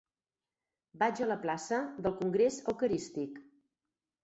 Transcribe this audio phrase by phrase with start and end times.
[1.03, 3.41] Vaig a la plaça del Congrés Eucarístic.